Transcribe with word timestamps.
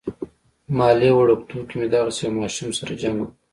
مالې 0.77 1.09
وړوکتوب 1.13 1.63
کې 1.69 1.75
مې 1.79 1.87
دغسې 1.95 2.21
يو 2.25 2.35
ماشوم 2.39 2.69
سره 2.79 2.93
جنګ 3.01 3.17
وکه. 3.19 3.33